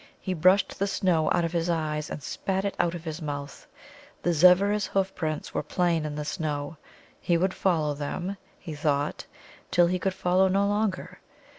[0.19, 3.67] He brushed the snow out of his eyes, and spat it out of his mouth.
[4.23, 6.77] The Zevvera's hoof prints were plain in the snow.
[7.19, 9.27] He would follow them, he thought,
[9.69, 11.19] till he could follow no longer.